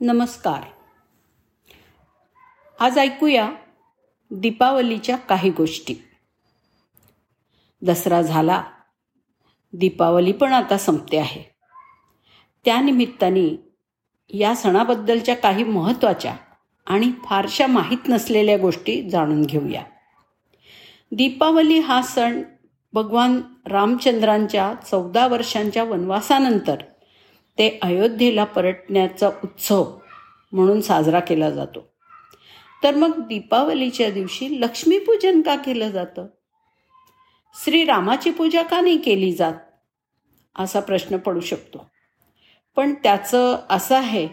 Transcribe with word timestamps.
नमस्कार. 0.00 0.62
आज 2.80 2.98
ऐकूया 2.98 3.50
दीपावलीच्या 4.30 5.16
काही 5.16 5.50
गोष्टी. 5.50 5.94
दसरा 7.82 8.22
झाला. 8.22 8.64
दीपावली 9.72 10.32
पण 10.32 10.52
आता 10.52 10.78
संपते 10.78 11.18
आहे. 11.18 11.54
त्यानिमित्ताने 12.64 13.72
या 14.28 14.54
सणाबद्दलच्या 14.54 15.36
काही 15.36 15.64
महत्त्वाच्या 15.64 16.36
आणि 16.86 17.12
फारशा 17.24 17.66
माहीत 17.66 18.08
नसलेल्या 18.08 18.58
गोष्टी 18.58 19.10
जाणून 19.10 19.42
घेऊया. 19.42 19.82
दीपावली 21.12 21.78
हा 21.78 22.02
सण 22.02 22.42
भगवान 22.92 23.40
रामचंद्रांच्या 23.66 24.74
चौदा 24.74 25.26
वर्षांच्या 25.26 25.84
वनवासानंतर 25.84 26.76
ते 27.58 27.78
अयोध्येला 27.82 28.44
परतण्याचा 28.44 29.28
उत्सव 29.28 29.98
म्हणून 30.52 30.80
साजरा 30.80 31.20
केला 31.20 31.50
जातो. 31.50 31.94
तर 32.82 32.94
मग 32.94 33.26
दीपावलीच्या 33.26 34.10
दिवशी 34.10 34.60
लक्ष्मीपूजन 34.60 35.40
का 35.40 35.56
केलं 35.56 35.90
जातं? 35.90 36.26
श्रीरामाची 37.64 38.30
पूजा 38.30 38.62
का 38.62 38.80
नाही 38.80 38.98
केली 38.98 39.32
जात? 39.32 39.54
असा 40.58 40.80
प्रश्न 40.80 41.16
पडू 41.16 41.40
शकतो. 41.40 41.90
पण 42.76 42.94
त्याचं 42.94 43.56
असं 43.70 43.96
आहे 43.96 44.26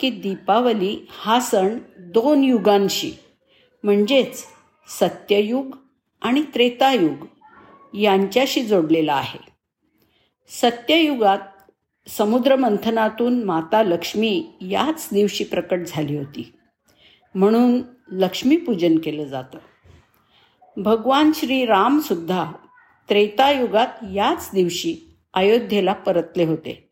की 0.00 0.10
दीपावली 0.10 1.06
हा 1.10 1.40
सण 1.40 1.78
दोन 1.98 2.44
युगांशी 2.44 3.12
म्हणजेच 3.82 4.44
सत्ययुग 5.00 5.76
आणि 6.22 6.42
त्रेतायुग 6.42 7.26
यांच्याशी 7.94 8.62
जोडलेला 8.62 9.14
आहे. 9.14 9.38
सत्ययुगात 10.48 11.38
समुद्रमंथनातून 12.08 13.44
माता 13.44 13.82
लक्ष्मी 13.82 14.46
याच 14.60 15.08
दिवशी 15.12 15.44
प्रकट 15.44 15.78
झाली 15.86 16.16
होती. 16.16 16.52
म्हणून 17.34 17.82
लक्ष्मीपूजन 18.12 18.98
केलं 18.98 19.24
जातं. 19.24 19.58
भगवान 20.76 21.32
श्रीरामसुद्धा 21.34 22.52
त्रेतायुगात 23.08 23.86
याच 24.02 24.50
दिवशी 24.54 24.96
अयोध्येला 25.34 25.92
परतले 25.92 26.44
होते. 26.44 26.88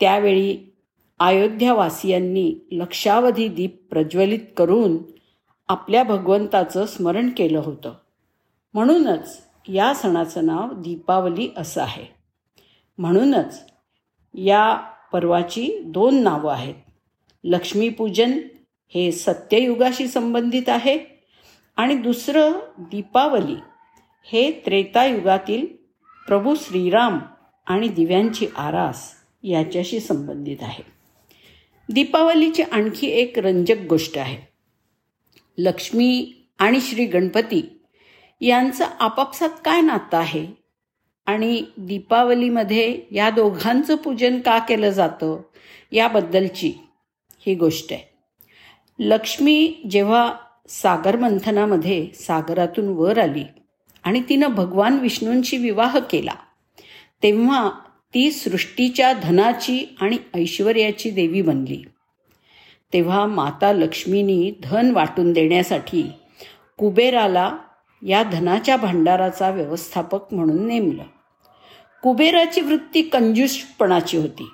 त्यावेळी 0.00 0.74
अयोध्यावासियांनी 1.18 2.54
लक्षावधी 2.72 3.48
दीप 3.48 3.86
प्रज्वलित 3.90 4.40
करून 4.56 4.98
आपल्या 5.68 6.02
भगवंताचं 6.02 6.86
स्मरण 6.86 7.30
केलं 7.30 7.58
होतं. 7.58 7.94
म्हणूनच 8.74 9.42
या 9.68 9.94
सणाचं 9.94 10.46
नाव 10.46 10.68
दीपावली 10.72 11.50
असं 11.56 11.82
आहे. 11.82 12.04
म्हणूनच 12.98 13.73
या 14.34 14.74
पर्वाची 15.12 15.82
दोन 15.84 16.22
नावं 16.22 16.52
आहेत. 16.52 16.74
लक्ष्मीपूजन 17.44 18.38
हे 18.88 19.12
सत्ययुगाशी 19.12 20.06
संबंधित 20.06 20.68
आहे 20.68 20.98
आणि 21.76 21.96
दुसरं 21.96 22.52
दीपावली 22.78 23.56
हे 24.24 24.50
त्रेतायुगातील 24.50 25.66
प्रभू 26.26 26.54
श्रीराम 26.54 27.18
आणि 27.66 27.88
दिव्यांची 27.88 28.46
आरास 28.56 29.12
याच्याशी 29.42 30.00
संबंधित 30.00 30.56
आहे. 30.60 30.84
दीपावलीची 31.92 32.62
आणखी 32.62 33.06
एक 33.06 33.38
रंजक 33.38 33.76
गोष्ट 33.88 34.18
आहे. 34.18 34.48
लक्ष्मी 35.58 36.34
आणि 36.58 36.80
श्री 36.80 37.04
गणपती 37.04 37.80
यांचं 38.40 38.86
आपापसात 39.00 39.50
काय 39.64 39.80
नातं 39.80 40.16
आहे? 40.16 40.63
आणि 41.26 41.64
दीपावलीमध्ये 41.76 43.00
या 43.12 43.30
दोघांचं 43.30 43.96
पूजन 43.96 44.40
का 44.40 44.58
केलं 44.58 44.90
जातं 44.90 45.40
याबद्दलची 45.92 46.72
ही 47.46 47.54
गोष्ट 47.54 47.92
आहे. 47.92 48.02
लक्ष्मी 48.98 49.82
जेव्हा 49.90 50.32
सागर 50.68 51.16
मंथनामध्ये 51.16 52.06
सागरातून 52.14 52.88
वर 52.88 53.18
आली 53.18 53.44
आणि 54.04 54.22
तिनं 54.28 54.48
भगवान 54.48 54.98
विष्णूंशी 54.98 55.56
विवाह 55.56 55.98
केला 55.98 56.34
तेव्हा 57.22 57.70
ती 58.14 58.30
सृष्टीच्या 58.32 59.12
धनाची 59.12 59.96
आणि 60.00 60.16
ऐश्वर्याची 60.34 61.10
देवी 61.10 61.42
बनली. 61.42 61.82
तेव्हा 62.92 63.26
माता 63.26 63.72
लक्ष्मीनी 63.72 64.52
धन 64.62 64.90
वाटून 64.90 65.32
देण्यासाठी 65.32 66.02
कुबेराला 66.78 67.56
या 68.06 68.22
धनाच्या 68.22 68.76
भांडाराचा 68.76 69.50
व्यवस्थापक 69.50 70.34
म्हणून 70.34 70.66
नेमलं. 70.66 71.02
कुबेराची 72.02 72.60
वृत्ती 72.60 73.02
कंजूषपणाची 73.02 74.16
होती. 74.16 74.50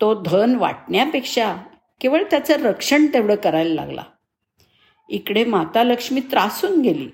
तो 0.00 0.22
धन 0.22 0.54
वाटण्यापेक्षा 0.54 1.56
केवळ 2.00 2.22
त्याचं 2.30 2.54
रक्षण 2.54 3.06
तेवढं 3.06 3.34
करायला 3.34 3.74
लागला. 3.74 4.02
इकडे 5.08 5.44
माता 5.44 5.84
लक्ष्मी 5.84 6.20
त्रासून 6.20 6.80
गेली. 6.80 7.08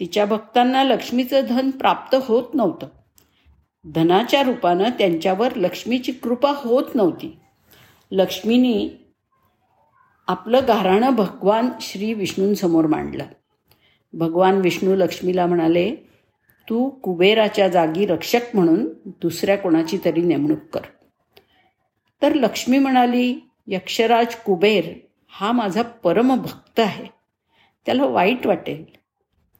तिच्या 0.00 0.26
भक्तांना 0.26 0.84
लक्ष्मीचं 0.84 1.40
धन 1.48 1.70
प्राप्त 1.70 2.16
होत 2.22 2.54
नव्हतं. 2.54 2.86
धनाच्या 3.84 4.42
रूपानं 4.42 4.90
त्यांच्यावर 4.90 5.54
लक्ष्मीची 5.56 6.12
कृपा 6.12 6.52
होत 6.56 6.94
नव्हती. 6.94 7.36
लक्ष्मीनी 8.10 8.90
आपलं 10.28 10.60
गाराणं 10.68 11.10
भगवान 11.10 11.68
श्री 11.80 12.14
विष्णूंसमोर 12.14 12.86
मांडलं. 12.86 13.24
भगवान 14.12 14.56
विष्णू 14.56 14.96
लक्ष्मीला 14.96 15.46
म्हणाले 15.46 15.94
तू 16.68 16.88
कुबेराच्या 16.88 17.68
जागी 17.68 18.06
रक्षक 18.06 18.40
म्हणून 18.54 18.88
दुसऱ्या 19.06 19.58
कोणाची 19.58 19.98
तरी 20.04 20.20
नेमणूक 20.20 20.58
कर. 20.58 20.80
तर 22.22 22.34
लक्ष्मी 22.34 22.78
म्हणाली 22.78 23.50
यक्षराज 23.66 24.34
कुबेर 24.34 24.88
हा 25.28 25.52
माझा 25.52 25.82
परमभक्त 25.82 26.80
आहे. 26.80 27.04
त्याला 27.86 28.04
वाईट 28.04 28.46
वाटेल. 28.46 28.84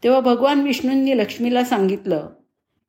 तेव्हा 0.05 0.21
भगवान 0.21 0.61
विष्णूंनी 0.61 1.19
लक्ष्मीला 1.19 1.65
सांगितलं 1.65 2.29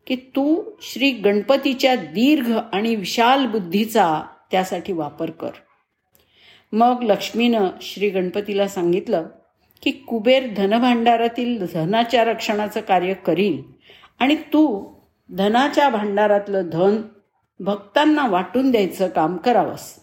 की 0.07 0.15
तू 0.15 0.63
श्री 0.81 1.11
गणपतीच्या 1.11 1.95
दीर्घ 1.95 2.57
आणि 2.73 2.95
विशाल 2.95 3.47
बुद्धीचा 3.47 4.21
त्यासाठी 4.51 4.93
वापर 4.93 5.29
कर. 5.29 5.51
मग 6.71 6.99
लक्ष्मीनं 7.03 7.67
श्री 7.81 8.09
गणपतीला 8.09 8.67
सांगितलं 8.67 9.25
की 9.81 9.91
कुबेर 9.91 10.53
धनभांडारातील 10.57 11.65
धनाच्या 11.73 12.23
रक्षणाचं 12.23 12.81
कार्य 12.81 13.13
करील. 13.13 13.61
आणि 14.19 14.35
तू 14.35 14.93
धनाच्या 15.29 15.89
भांडारातलं 15.89 16.69
धन 16.69 17.01
भक्तांना 17.59 18.27
वाटून 18.27 18.71
द्यायचं 18.71 19.07
काम 19.07 19.37
करावंस. 19.37 19.95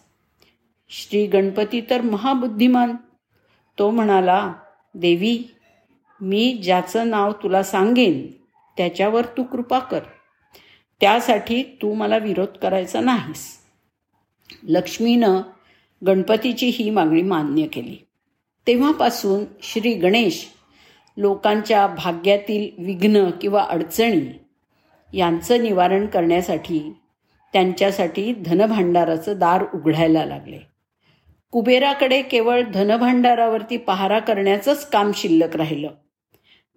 श्री 0.89 1.25
गणपती 1.25 1.81
तर 1.89 2.01
महाबुद्धिमान. 2.01 2.95
तो 3.79 3.91
म्हणाला 3.91 4.53
देवी 4.93 5.55
मी 6.21 6.59
ज्याचं 6.63 7.09
नाव 7.09 7.31
तुला 7.31 7.63
सांगेन 7.63 8.27
त्याच्यावर 8.77 9.25
तू 9.25 9.43
कृपा 9.43 9.79
कर. 9.79 9.99
त्यासाठी 11.01 11.63
तू 11.63 11.93
मला 11.93 12.17
विरोध 12.17 12.57
करायचा 12.57 12.99
नाहीस. 12.99 13.57
लक्ष्मीनं 14.63 15.41
गणपतीची 16.07 16.69
ही 16.69 16.89
मागणी 16.89 17.21
मान्य 17.21 17.67
केली. 17.67 17.97
तेव्हापासून 18.69 19.43
श्री 19.63 19.93
गणेश 19.93 20.45
लोकांच्या 21.17 21.87
भाग्यातील 21.87 22.83
विघ्न 22.83 23.29
किंवा 23.29 23.63
अडचणी 23.63 24.21
यांचं 25.17 25.63
निवारण 25.63 26.05
करण्यासाठी 26.05 26.93
त्यांच्यासाठी 27.53 28.33
धनभांडाराचं 28.33 29.39
दार 29.39 29.65
उघडायला 29.73 30.25
लागले. 30.25 30.59
कुबेराकडे 31.51 32.21
केवळ 32.21 32.61
धनभांडारावरती 32.61 33.77
पहारा 33.77 34.19
करण्याचंच 34.19 34.89
काम 34.89 35.11
शिल्लक 35.15 35.55
राहिलं. 35.55 35.89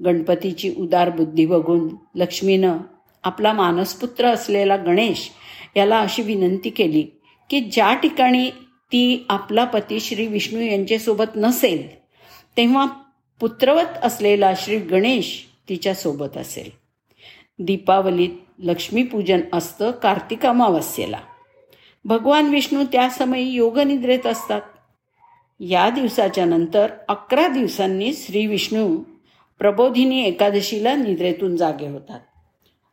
गणपतीची 0.05 0.75
उदार 0.79 1.11
बुद्धी 1.11 1.47
बघून 1.47 1.89
लक्ष्मीनं 2.15 2.77
आपला 3.23 3.53
मानसपुत्र 3.53 4.27
असलेला 4.27 4.77
गणेश 4.77 5.31
याला 5.77 6.01
अशी 6.01 6.23
विनंती 6.23 6.71
केली 6.71 7.03
की 7.51 7.61
ज्या 7.61 7.95
ठिकाणी 7.95 8.51
ती 8.93 9.27
आपला 9.29 9.65
पती 9.65 10.01
श्री 10.01 10.27
विष्णू 10.27 10.61
यांच्यासोबत 10.61 11.25
नसेल 11.37 11.99
तेव्हा 12.57 12.87
पुत्रवत 13.41 13.99
असलेला 14.03 14.53
श्री 14.57 14.79
गणेश 14.79 15.47
तिच्यासोबत 15.69 16.37
असेल. 16.37 16.71
दीपावलीत 17.59 18.31
लक्ष्मीपूजन 18.59 19.41
असतं 19.53 19.91
कार्तिक 19.91 20.47
अमावस्येला. 20.47 21.21
भगवान 22.05 22.49
विष्णू 22.49 22.85
त्या 22.93 23.09
समयी 23.09 23.51
योगनिद्रेत 23.51 24.27
असतात. 24.27 24.61
या 25.61 25.91
दिवसाच्या 25.91 26.45
नंतर 26.45 26.87
अकरा 27.09 27.49
दिवसांनी 27.49 28.13
श्री 28.15 28.47
विष्णू 28.47 28.97
प्रबोधिनी 29.59 30.25
एकादशीला 30.25 30.97
निद्रेतून 30.97 31.57
जागे 31.57 31.89
होतात. 31.89 32.21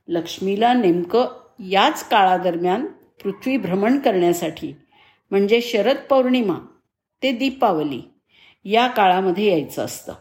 लक्ष्मीला 0.08 0.74
नेमकं 0.74 1.26
याच 1.60 2.10
काळादरम्यान 2.10 2.86
पृथ्वी 3.24 3.58
भ्रमण 3.58 4.00
करण्यासाठी 4.00 4.76
म्हणजे 5.32 5.62
शरद 5.62 5.96
पौर्णिमा 6.10 6.56
ते 7.24 7.32
दीपावली 7.32 8.02
या 8.66 8.88
काळामध्ये 8.88 9.52
यायचं 9.52 9.86
असतं. 9.86 10.14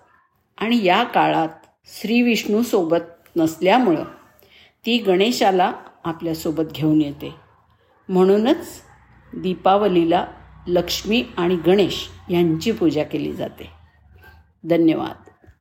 आणि 0.58 0.84
या 0.84 1.02
काळात 1.02 1.48
श्री 2.00 2.22
विष्णू 2.22 2.62
सोबत 2.62 3.28
नसल्यामुळं 3.36 4.04
ती 4.86 4.98
गणेशाला 4.98 5.72
आपल्यासोबत 6.04 6.62
घेऊन 6.72 7.02
येते. 7.02 7.34
म्हणूनच 8.08 8.82
दीपावलीला 9.36 10.26
लक्ष्मी 10.66 11.24
आणि 11.36 11.56
गणेश 11.56 12.08
यांची 12.30 12.72
पूजा 12.72 13.02
केली 13.02 13.32
जाते. 13.32 13.70
धन्यवाद. 14.64 15.27